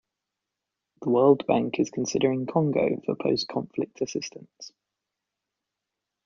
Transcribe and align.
The 1.03 1.11
World 1.11 1.45
Bank 1.45 1.79
is 1.79 1.91
considering 1.91 2.47
Congo 2.47 2.99
for 3.05 3.15
post-conflict 3.15 4.01
assistance. 4.01 4.71